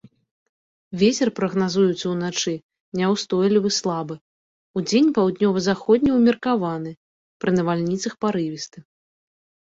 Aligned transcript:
Вецер 1.01 1.29
прагназуецца 1.39 2.05
ўначы 2.13 2.53
няўстойлівы 3.01 3.69
слабы, 3.79 4.15
удзень 4.81 5.13
паўднёва-заходні 5.19 6.11
ўмеркаваны, 6.17 6.91
пры 7.41 7.51
навальніцах 7.61 8.13
парывісты. 8.29 8.79